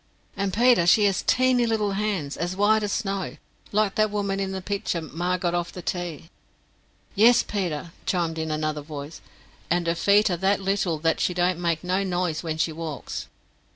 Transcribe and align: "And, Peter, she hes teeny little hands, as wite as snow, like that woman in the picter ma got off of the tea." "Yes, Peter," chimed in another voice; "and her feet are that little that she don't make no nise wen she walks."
"And, 0.35 0.51
Peter, 0.51 0.87
she 0.87 1.05
hes 1.05 1.21
teeny 1.21 1.67
little 1.67 1.91
hands, 1.91 2.35
as 2.35 2.55
wite 2.55 2.81
as 2.81 2.91
snow, 2.91 3.37
like 3.71 3.93
that 3.93 4.09
woman 4.09 4.39
in 4.39 4.51
the 4.51 4.59
picter 4.59 4.99
ma 4.99 5.37
got 5.37 5.53
off 5.53 5.67
of 5.67 5.73
the 5.75 5.83
tea." 5.83 6.27
"Yes, 7.13 7.43
Peter," 7.43 7.91
chimed 8.07 8.39
in 8.39 8.49
another 8.49 8.81
voice; 8.81 9.21
"and 9.69 9.85
her 9.85 9.93
feet 9.93 10.31
are 10.31 10.37
that 10.37 10.59
little 10.59 10.97
that 10.97 11.19
she 11.19 11.35
don't 11.35 11.59
make 11.59 11.83
no 11.83 12.03
nise 12.03 12.41
wen 12.41 12.57
she 12.57 12.71
walks." 12.71 13.27